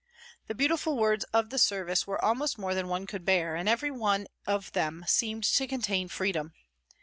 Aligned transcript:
The 0.47 0.55
beautiful 0.55 0.97
words 0.97 1.25
of 1.25 1.51
the 1.51 1.59
service 1.59 2.07
were 2.07 2.25
almost 2.25 2.57
more 2.57 2.73
than 2.73 2.87
one 2.87 3.05
could 3.05 3.23
bear, 3.23 3.55
and 3.55 3.69
every 3.69 3.91
one 3.91 4.25
of 4.47 4.71
them 4.71 5.05
seemed 5.07 5.43
to 5.43 5.67
contain 5.67 6.07
freedom. 6.07 6.53